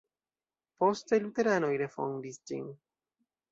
[0.83, 2.67] Poste luteranoj refondis ĝin.